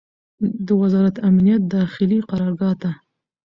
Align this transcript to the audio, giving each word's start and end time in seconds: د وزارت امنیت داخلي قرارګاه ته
د 0.65 0.67
وزارت 0.81 1.15
امنیت 1.29 1.61
داخلي 1.75 2.19
قرارګاه 2.29 2.75
ته 2.81 2.91